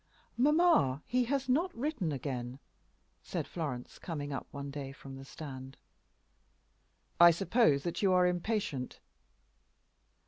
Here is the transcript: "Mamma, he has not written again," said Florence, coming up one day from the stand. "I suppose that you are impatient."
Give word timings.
"Mamma, 0.35 1.03
he 1.05 1.25
has 1.25 1.47
not 1.47 1.71
written 1.77 2.11
again," 2.11 2.57
said 3.21 3.45
Florence, 3.47 3.99
coming 3.99 4.33
up 4.33 4.47
one 4.49 4.71
day 4.71 4.91
from 4.91 5.15
the 5.15 5.23
stand. 5.23 5.77
"I 7.19 7.29
suppose 7.29 7.83
that 7.83 8.01
you 8.01 8.11
are 8.11 8.25
impatient." 8.25 8.99